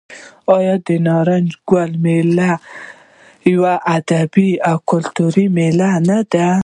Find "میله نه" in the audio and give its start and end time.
5.57-6.19